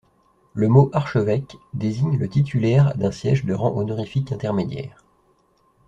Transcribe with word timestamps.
Le 0.55 0.67
mot 0.67 0.89
archevêque 0.93 1.57
désigne 1.75 2.17
le 2.17 2.27
titulaire 2.27 2.97
d'un 2.97 3.11
siège 3.11 3.45
de 3.45 3.53
rang 3.53 3.77
honorifique 3.77 4.31
intermédiaire. 4.31 5.03